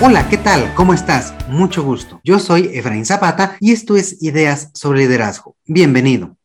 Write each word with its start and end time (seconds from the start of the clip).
Hola, 0.00 0.28
¿qué 0.28 0.36
tal? 0.38 0.72
¿Cómo 0.76 0.94
estás? 0.94 1.34
Mucho 1.48 1.82
gusto. 1.82 2.20
Yo 2.22 2.38
soy 2.38 2.70
Efraín 2.72 3.04
Zapata 3.04 3.56
y 3.58 3.72
esto 3.72 3.96
es 3.96 4.22
Ideas 4.22 4.70
sobre 4.72 5.00
Liderazgo. 5.00 5.56
Bienvenido. 5.66 6.37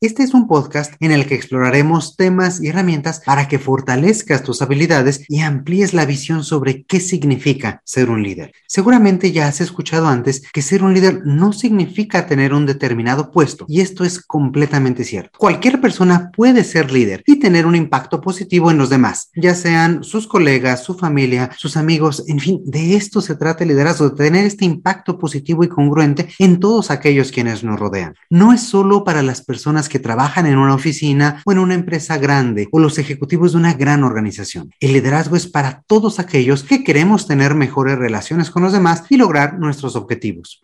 Este 0.00 0.22
es 0.22 0.32
un 0.32 0.46
podcast 0.46 0.94
en 1.00 1.10
el 1.10 1.26
que 1.26 1.34
exploraremos 1.34 2.14
temas 2.14 2.60
y 2.62 2.68
herramientas 2.68 3.20
para 3.26 3.48
que 3.48 3.58
fortalezcas 3.58 4.44
tus 4.44 4.62
habilidades 4.62 5.24
y 5.26 5.40
amplíes 5.40 5.92
la 5.92 6.06
visión 6.06 6.44
sobre 6.44 6.84
qué 6.84 7.00
significa 7.00 7.82
ser 7.84 8.08
un 8.08 8.22
líder. 8.22 8.52
Seguramente 8.68 9.32
ya 9.32 9.48
has 9.48 9.60
escuchado 9.60 10.06
antes 10.06 10.42
que 10.52 10.62
ser 10.62 10.84
un 10.84 10.94
líder 10.94 11.22
no 11.24 11.52
significa 11.52 12.28
tener 12.28 12.54
un 12.54 12.64
determinado 12.64 13.32
puesto 13.32 13.64
y 13.66 13.80
esto 13.80 14.04
es 14.04 14.24
completamente 14.24 15.02
cierto. 15.02 15.36
Cualquier 15.36 15.80
persona 15.80 16.30
puede 16.30 16.62
ser 16.62 16.92
líder 16.92 17.24
y 17.26 17.40
tener 17.40 17.66
un 17.66 17.74
impacto 17.74 18.20
positivo 18.20 18.70
en 18.70 18.78
los 18.78 18.90
demás, 18.90 19.32
ya 19.34 19.56
sean 19.56 20.04
sus 20.04 20.28
colegas, 20.28 20.84
su 20.84 20.94
familia, 20.94 21.50
sus 21.56 21.76
amigos, 21.76 22.22
en 22.28 22.38
fin, 22.38 22.62
de 22.64 22.94
esto 22.94 23.20
se 23.20 23.34
trata 23.34 23.64
el 23.64 23.70
liderazgo, 23.70 24.10
de 24.10 24.16
tener 24.16 24.44
este 24.44 24.64
impacto 24.64 25.18
positivo 25.18 25.64
y 25.64 25.68
congruente 25.68 26.28
en 26.38 26.60
todos 26.60 26.92
aquellos 26.92 27.32
quienes 27.32 27.64
nos 27.64 27.80
rodean. 27.80 28.14
No 28.30 28.52
es 28.52 28.60
solo 28.62 29.02
para 29.02 29.22
las 29.22 29.42
personas 29.42 29.87
que 29.88 29.98
trabajan 29.98 30.46
en 30.46 30.58
una 30.58 30.74
oficina 30.74 31.42
o 31.44 31.52
en 31.52 31.58
una 31.58 31.74
empresa 31.74 32.18
grande 32.18 32.68
o 32.70 32.78
los 32.78 32.98
ejecutivos 32.98 33.52
de 33.52 33.58
una 33.58 33.74
gran 33.74 34.04
organización. 34.04 34.72
El 34.80 34.92
liderazgo 34.92 35.36
es 35.36 35.46
para 35.46 35.82
todos 35.86 36.18
aquellos 36.18 36.62
que 36.62 36.84
queremos 36.84 37.26
tener 37.26 37.54
mejores 37.54 37.98
relaciones 37.98 38.50
con 38.50 38.62
los 38.62 38.72
demás 38.72 39.04
y 39.08 39.16
lograr 39.16 39.58
nuestros 39.58 39.96
objetivos. 39.96 40.62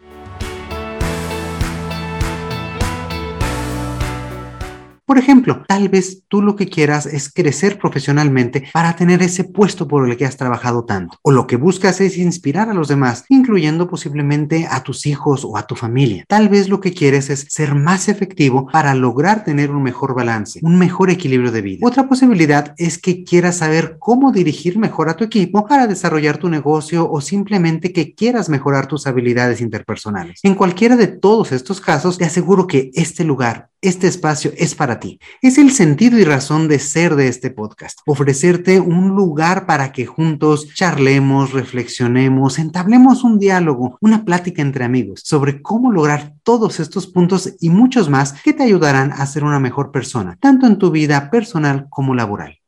Por 5.06 5.18
ejemplo, 5.18 5.64
tal 5.68 5.90
vez 5.90 6.22
tú 6.28 6.40
lo 6.40 6.56
que 6.56 6.68
quieras 6.68 7.04
es 7.04 7.30
crecer 7.30 7.78
profesionalmente 7.78 8.64
para 8.72 8.96
tener 8.96 9.22
ese 9.22 9.44
puesto 9.44 9.86
por 9.86 10.08
el 10.08 10.16
que 10.16 10.24
has 10.24 10.38
trabajado 10.38 10.86
tanto. 10.86 11.18
O 11.20 11.30
lo 11.30 11.46
que 11.46 11.56
buscas 11.56 12.00
es 12.00 12.16
inspirar 12.16 12.70
a 12.70 12.74
los 12.74 12.88
demás, 12.88 13.26
incluyendo 13.28 13.86
posiblemente 13.86 14.66
a 14.70 14.82
tus 14.82 15.04
hijos 15.04 15.44
o 15.44 15.58
a 15.58 15.66
tu 15.66 15.74
familia. 15.74 16.24
Tal 16.26 16.48
vez 16.48 16.70
lo 16.70 16.80
que 16.80 16.94
quieres 16.94 17.28
es 17.28 17.46
ser 17.50 17.74
más 17.74 18.08
efectivo 18.08 18.66
para 18.72 18.94
lograr 18.94 19.44
tener 19.44 19.70
un 19.70 19.82
mejor 19.82 20.14
balance, 20.14 20.60
un 20.62 20.78
mejor 20.78 21.10
equilibrio 21.10 21.52
de 21.52 21.60
vida. 21.60 21.86
Otra 21.86 22.08
posibilidad 22.08 22.74
es 22.78 22.96
que 22.96 23.24
quieras 23.24 23.58
saber 23.58 23.96
cómo 23.98 24.32
dirigir 24.32 24.78
mejor 24.78 25.10
a 25.10 25.16
tu 25.16 25.24
equipo 25.24 25.66
para 25.66 25.86
desarrollar 25.86 26.38
tu 26.38 26.48
negocio 26.48 27.10
o 27.10 27.20
simplemente 27.20 27.92
que 27.92 28.14
quieras 28.14 28.48
mejorar 28.48 28.86
tus 28.86 29.06
habilidades 29.06 29.60
interpersonales. 29.60 30.40
En 30.44 30.54
cualquiera 30.54 30.96
de 30.96 31.08
todos 31.08 31.52
estos 31.52 31.82
casos, 31.82 32.16
te 32.16 32.24
aseguro 32.24 32.66
que 32.66 32.90
este 32.94 33.22
lugar 33.22 33.68
este 33.84 34.06
espacio 34.06 34.52
es 34.56 34.74
para 34.74 34.98
ti. 34.98 35.20
Es 35.42 35.58
el 35.58 35.70
sentido 35.70 36.18
y 36.18 36.24
razón 36.24 36.68
de 36.68 36.78
ser 36.78 37.14
de 37.16 37.28
este 37.28 37.50
podcast. 37.50 38.00
Ofrecerte 38.06 38.80
un 38.80 39.08
lugar 39.10 39.66
para 39.66 39.92
que 39.92 40.06
juntos 40.06 40.72
charlemos, 40.74 41.52
reflexionemos, 41.52 42.58
entablemos 42.58 43.24
un 43.24 43.38
diálogo, 43.38 43.98
una 44.00 44.24
plática 44.24 44.62
entre 44.62 44.84
amigos 44.84 45.20
sobre 45.24 45.60
cómo 45.60 45.92
lograr 45.92 46.34
todos 46.42 46.80
estos 46.80 47.06
puntos 47.06 47.54
y 47.60 47.70
muchos 47.70 48.08
más 48.08 48.32
que 48.42 48.52
te 48.52 48.62
ayudarán 48.62 49.12
a 49.12 49.26
ser 49.26 49.44
una 49.44 49.60
mejor 49.60 49.92
persona, 49.92 50.38
tanto 50.40 50.66
en 50.66 50.78
tu 50.78 50.90
vida 50.90 51.30
personal 51.30 51.86
como 51.90 52.14
laboral. 52.14 52.63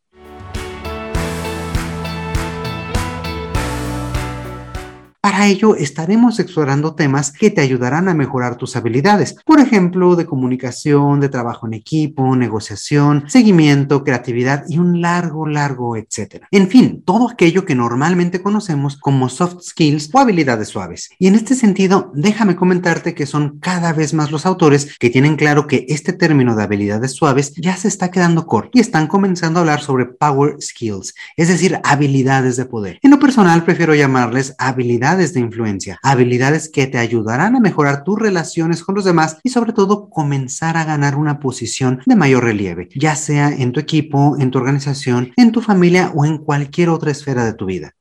Para 5.26 5.48
ello 5.48 5.74
estaremos 5.74 6.38
explorando 6.38 6.94
temas 6.94 7.32
que 7.32 7.50
te 7.50 7.60
ayudarán 7.60 8.08
a 8.08 8.14
mejorar 8.14 8.54
tus 8.54 8.76
habilidades, 8.76 9.34
por 9.44 9.58
ejemplo, 9.58 10.14
de 10.14 10.24
comunicación, 10.24 11.18
de 11.18 11.28
trabajo 11.28 11.66
en 11.66 11.74
equipo, 11.74 12.36
negociación, 12.36 13.24
seguimiento, 13.26 14.04
creatividad 14.04 14.62
y 14.68 14.78
un 14.78 15.00
largo, 15.00 15.48
largo, 15.48 15.96
etcétera. 15.96 16.46
En 16.52 16.68
fin, 16.68 17.02
todo 17.04 17.28
aquello 17.28 17.64
que 17.64 17.74
normalmente 17.74 18.40
conocemos 18.40 18.96
como 18.96 19.28
soft 19.28 19.62
skills 19.62 20.10
o 20.12 20.20
habilidades 20.20 20.68
suaves. 20.68 21.10
Y 21.18 21.26
en 21.26 21.34
este 21.34 21.56
sentido, 21.56 22.12
déjame 22.14 22.54
comentarte 22.54 23.12
que 23.12 23.26
son 23.26 23.58
cada 23.58 23.92
vez 23.92 24.14
más 24.14 24.30
los 24.30 24.46
autores 24.46 24.96
que 24.96 25.10
tienen 25.10 25.34
claro 25.34 25.66
que 25.66 25.86
este 25.88 26.12
término 26.12 26.54
de 26.54 26.62
habilidades 26.62 27.14
suaves 27.14 27.52
ya 27.56 27.76
se 27.76 27.88
está 27.88 28.12
quedando 28.12 28.46
corto 28.46 28.70
y 28.74 28.80
están 28.80 29.08
comenzando 29.08 29.58
a 29.58 29.62
hablar 29.62 29.80
sobre 29.80 30.06
power 30.06 30.54
skills, 30.60 31.14
es 31.36 31.48
decir, 31.48 31.80
habilidades 31.82 32.56
de 32.56 32.66
poder. 32.66 33.00
En 33.02 33.10
lo 33.10 33.18
personal, 33.18 33.64
prefiero 33.64 33.92
llamarles 33.92 34.54
habilidades 34.58 35.15
de 35.16 35.40
influencia, 35.40 35.98
habilidades 36.02 36.68
que 36.68 36.86
te 36.86 36.98
ayudarán 36.98 37.56
a 37.56 37.60
mejorar 37.60 38.04
tus 38.04 38.18
relaciones 38.18 38.82
con 38.82 38.94
los 38.94 39.04
demás 39.04 39.38
y 39.42 39.50
sobre 39.50 39.72
todo 39.72 40.10
comenzar 40.10 40.76
a 40.76 40.84
ganar 40.84 41.16
una 41.16 41.40
posición 41.40 42.00
de 42.06 42.16
mayor 42.16 42.44
relieve, 42.44 42.88
ya 42.94 43.16
sea 43.16 43.48
en 43.48 43.72
tu 43.72 43.80
equipo, 43.80 44.36
en 44.38 44.50
tu 44.50 44.58
organización, 44.58 45.32
en 45.36 45.52
tu 45.52 45.62
familia 45.62 46.12
o 46.14 46.24
en 46.24 46.38
cualquier 46.38 46.90
otra 46.90 47.10
esfera 47.10 47.44
de 47.44 47.54
tu 47.54 47.66
vida. 47.66 47.94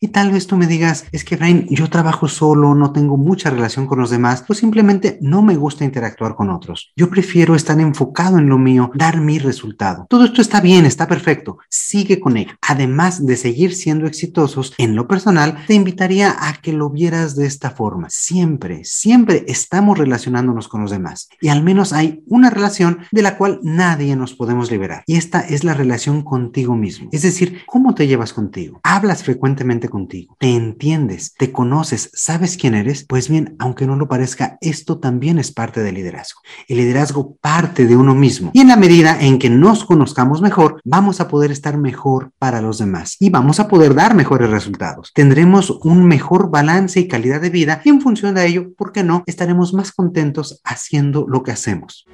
Y 0.00 0.08
tal 0.08 0.32
vez 0.32 0.46
tú 0.46 0.56
me 0.56 0.66
digas, 0.66 1.06
es 1.12 1.24
que 1.24 1.36
Brian, 1.36 1.66
yo 1.68 1.88
trabajo 1.88 2.28
solo, 2.28 2.74
no 2.74 2.92
tengo 2.92 3.16
mucha 3.16 3.50
relación 3.50 3.86
con 3.86 3.98
los 3.98 4.10
demás, 4.10 4.44
o 4.48 4.54
simplemente 4.54 5.18
no 5.20 5.42
me 5.42 5.56
gusta 5.56 5.84
interactuar 5.84 6.34
con 6.34 6.50
otros. 6.50 6.92
Yo 6.96 7.08
prefiero 7.10 7.54
estar 7.54 7.78
enfocado 7.80 8.38
en 8.38 8.48
lo 8.48 8.58
mío, 8.58 8.90
dar 8.94 9.20
mi 9.20 9.38
resultado. 9.38 10.06
Todo 10.08 10.24
esto 10.24 10.40
está 10.40 10.60
bien, 10.60 10.86
está 10.86 11.06
perfecto. 11.06 11.58
Sigue 11.68 12.20
con 12.20 12.36
ello. 12.36 12.52
Además 12.60 13.24
de 13.24 13.36
seguir 13.36 13.74
siendo 13.74 14.06
exitosos 14.06 14.74
en 14.78 14.96
lo 14.96 15.08
personal, 15.08 15.64
te 15.66 15.74
invitaría 15.74 16.36
a 16.38 16.54
que 16.54 16.72
lo 16.72 16.90
vieras 16.90 17.36
de 17.36 17.46
esta 17.46 17.70
forma. 17.70 18.08
Siempre, 18.10 18.84
siempre 18.84 19.44
estamos 19.48 19.98
relacionándonos 19.98 20.68
con 20.68 20.82
los 20.82 20.90
demás. 20.90 21.28
Y 21.40 21.48
al 21.48 21.62
menos 21.62 21.92
hay 21.92 22.22
una 22.26 22.50
relación 22.50 23.00
de 23.12 23.22
la 23.22 23.36
cual 23.36 23.60
nadie 23.62 24.16
nos 24.16 24.34
podemos 24.34 24.70
liberar. 24.70 25.04
Y 25.06 25.16
esta 25.16 25.40
es 25.40 25.64
la 25.64 25.74
relación 25.74 26.22
contigo 26.22 26.74
mismo. 26.74 27.08
Es 27.12 27.22
decir, 27.22 27.62
¿cómo 27.66 27.94
te 27.94 28.06
llevas 28.06 28.32
contigo? 28.32 28.80
¿Hablas 28.82 29.22
frecuentemente 29.22 29.85
contigo, 29.88 30.36
te 30.38 30.54
entiendes, 30.54 31.34
te 31.38 31.52
conoces, 31.52 32.10
sabes 32.14 32.56
quién 32.56 32.74
eres, 32.74 33.04
pues 33.08 33.28
bien, 33.28 33.56
aunque 33.58 33.86
no 33.86 33.96
lo 33.96 34.08
parezca, 34.08 34.58
esto 34.60 34.98
también 34.98 35.38
es 35.38 35.52
parte 35.52 35.82
del 35.82 35.94
liderazgo. 35.94 36.40
El 36.68 36.78
liderazgo 36.78 37.36
parte 37.40 37.86
de 37.86 37.96
uno 37.96 38.14
mismo 38.14 38.50
y 38.52 38.60
en 38.60 38.68
la 38.68 38.76
medida 38.76 39.18
en 39.20 39.38
que 39.38 39.50
nos 39.50 39.84
conozcamos 39.84 40.40
mejor, 40.40 40.80
vamos 40.84 41.20
a 41.20 41.28
poder 41.28 41.50
estar 41.50 41.76
mejor 41.78 42.32
para 42.38 42.60
los 42.60 42.78
demás 42.78 43.16
y 43.20 43.30
vamos 43.30 43.60
a 43.60 43.68
poder 43.68 43.94
dar 43.94 44.14
mejores 44.14 44.50
resultados. 44.50 45.12
Tendremos 45.14 45.70
un 45.70 46.04
mejor 46.04 46.50
balance 46.50 47.00
y 47.00 47.08
calidad 47.08 47.40
de 47.40 47.50
vida 47.50 47.80
y 47.84 47.88
en 47.88 48.00
función 48.00 48.34
de 48.34 48.46
ello, 48.46 48.74
¿por 48.74 48.92
qué 48.92 49.02
no? 49.02 49.22
Estaremos 49.26 49.74
más 49.74 49.92
contentos 49.92 50.60
haciendo 50.64 51.26
lo 51.28 51.42
que 51.42 51.52
hacemos. 51.52 52.06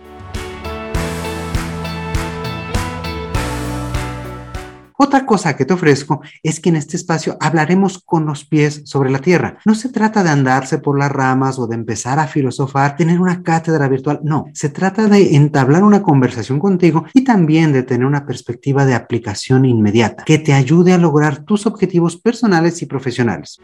Otra 5.04 5.26
cosa 5.26 5.56
que 5.56 5.64
te 5.64 5.74
ofrezco 5.74 6.22
es 6.44 6.60
que 6.60 6.68
en 6.68 6.76
este 6.76 6.96
espacio 6.96 7.36
hablaremos 7.40 7.98
con 7.98 8.24
los 8.24 8.44
pies 8.44 8.82
sobre 8.84 9.10
la 9.10 9.18
tierra. 9.18 9.58
No 9.64 9.74
se 9.74 9.88
trata 9.88 10.22
de 10.22 10.30
andarse 10.30 10.78
por 10.78 10.96
las 10.96 11.10
ramas 11.10 11.58
o 11.58 11.66
de 11.66 11.74
empezar 11.74 12.20
a 12.20 12.28
filosofar, 12.28 12.94
tener 12.94 13.20
una 13.20 13.42
cátedra 13.42 13.88
virtual. 13.88 14.20
No, 14.22 14.44
se 14.54 14.68
trata 14.68 15.08
de 15.08 15.34
entablar 15.34 15.82
una 15.82 16.04
conversación 16.04 16.60
contigo 16.60 17.04
y 17.14 17.24
también 17.24 17.72
de 17.72 17.82
tener 17.82 18.06
una 18.06 18.24
perspectiva 18.24 18.86
de 18.86 18.94
aplicación 18.94 19.64
inmediata 19.64 20.22
que 20.22 20.38
te 20.38 20.52
ayude 20.52 20.92
a 20.92 20.98
lograr 20.98 21.42
tus 21.42 21.66
objetivos 21.66 22.16
personales 22.16 22.80
y 22.80 22.86
profesionales. 22.86 23.58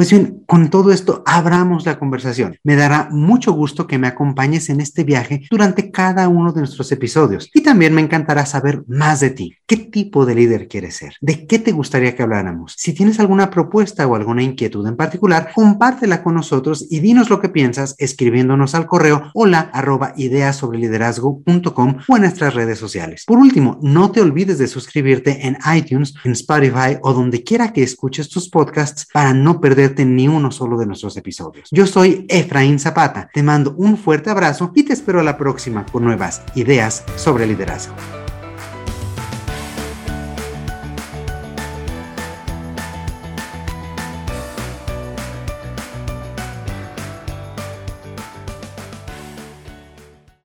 Pues 0.00 0.12
bien, 0.12 0.44
con 0.46 0.70
todo 0.70 0.92
esto 0.92 1.22
abramos 1.26 1.84
la 1.84 1.98
conversación. 1.98 2.56
Me 2.64 2.74
dará 2.74 3.10
mucho 3.10 3.52
gusto 3.52 3.86
que 3.86 3.98
me 3.98 4.06
acompañes 4.06 4.70
en 4.70 4.80
este 4.80 5.04
viaje 5.04 5.42
durante 5.50 5.90
cada 5.90 6.26
uno 6.26 6.52
de 6.52 6.60
nuestros 6.60 6.90
episodios 6.90 7.50
y 7.52 7.62
también 7.62 7.92
me 7.92 8.00
encantará 8.00 8.46
saber 8.46 8.82
más 8.88 9.20
de 9.20 9.28
ti. 9.28 9.56
¿Qué 9.66 9.76
tipo 9.76 10.24
de 10.24 10.34
líder 10.34 10.68
quieres 10.68 10.96
ser? 10.96 11.16
¿De 11.20 11.46
qué 11.46 11.58
te 11.58 11.72
gustaría 11.72 12.16
que 12.16 12.22
habláramos? 12.22 12.76
Si 12.78 12.94
tienes 12.94 13.20
alguna 13.20 13.50
propuesta 13.50 14.06
o 14.06 14.14
alguna 14.14 14.42
inquietud 14.42 14.86
en 14.86 14.96
particular, 14.96 15.50
compártela 15.54 16.22
con 16.22 16.34
nosotros 16.34 16.86
y 16.88 17.00
dinos 17.00 17.28
lo 17.28 17.42
que 17.42 17.50
piensas 17.50 17.94
escribiéndonos 17.98 18.74
al 18.74 18.86
correo 18.86 19.30
hola 19.34 19.68
arroba 19.70 20.14
ideas 20.16 20.56
sobre 20.56 20.78
o 20.80 22.16
en 22.16 22.22
nuestras 22.22 22.54
redes 22.54 22.78
sociales. 22.78 23.24
Por 23.26 23.36
último, 23.36 23.78
no 23.82 24.10
te 24.10 24.22
olvides 24.22 24.56
de 24.56 24.66
suscribirte 24.66 25.46
en 25.46 25.58
iTunes, 25.76 26.14
en 26.24 26.32
Spotify 26.32 26.96
o 27.02 27.12
donde 27.12 27.44
quiera 27.44 27.74
que 27.74 27.82
escuches 27.82 28.30
tus 28.30 28.48
podcasts 28.48 29.06
para 29.12 29.34
no 29.34 29.60
perder 29.60 29.89
ni 30.04 30.28
uno 30.28 30.50
solo 30.50 30.78
de 30.78 30.86
nuestros 30.86 31.16
episodios. 31.16 31.68
Yo 31.70 31.86
soy 31.86 32.26
Efraín 32.28 32.78
Zapata, 32.78 33.30
te 33.32 33.42
mando 33.42 33.74
un 33.76 33.96
fuerte 33.96 34.30
abrazo 34.30 34.72
y 34.74 34.84
te 34.84 34.92
espero 34.92 35.20
a 35.20 35.24
la 35.24 35.38
próxima 35.38 35.86
con 35.86 36.04
nuevas 36.04 36.42
ideas 36.54 37.04
sobre 37.16 37.46
liderazgo. 37.46 37.94